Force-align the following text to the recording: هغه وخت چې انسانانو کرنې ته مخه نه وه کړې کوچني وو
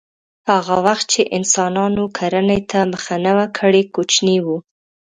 هغه 0.49 0.75
وخت 0.85 1.05
چې 1.13 1.21
انسانانو 1.37 2.03
کرنې 2.17 2.59
ته 2.69 2.79
مخه 2.91 3.15
نه 3.25 3.31
وه 3.37 3.45
کړې 3.57 3.81
کوچني 3.95 4.37
وو 4.45 4.57